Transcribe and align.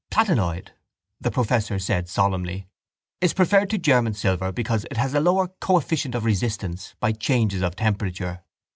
—Platinoid, 0.09 0.69
the 1.19 1.29
professor 1.29 1.77
said 1.77 2.09
solemnly, 2.09 2.67
is 3.21 3.35
preferred 3.35 3.69
to 3.69 3.77
German 3.77 4.15
silver 4.15 4.51
because 4.51 4.83
it 4.89 4.97
has 4.97 5.13
a 5.13 5.19
lower 5.21 5.49
coefficient 5.59 6.15
of 6.15 6.25
resistance 6.25 6.95
by 6.99 7.11
changes 7.11 7.61
of 7.61 7.75
temperature. 7.75 8.41